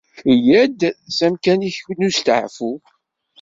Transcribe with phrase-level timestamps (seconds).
[0.31, 0.79] Eyya-d
[1.15, 2.71] s amkan-ik n usteɛfu.